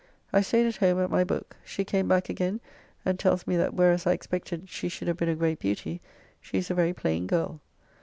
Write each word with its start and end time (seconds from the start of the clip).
I 0.33 0.41
staid 0.41 0.65
at 0.65 0.77
home 0.77 0.97
at 0.97 1.11
my 1.11 1.23
book; 1.23 1.57
she 1.63 1.85
came 1.85 2.07
back 2.07 2.27
again 2.27 2.59
and 3.05 3.19
tells 3.19 3.45
me 3.45 3.55
that 3.57 3.75
whereas 3.75 4.07
I 4.07 4.13
expected 4.13 4.67
she 4.67 4.89
should 4.89 5.07
have 5.07 5.17
been 5.17 5.29
a 5.29 5.35
great 5.35 5.59
beauty, 5.59 6.01
she 6.39 6.57
is 6.57 6.71
a 6.71 6.73
very 6.73 6.91
plain 6.91 7.27
girl. 7.27 7.61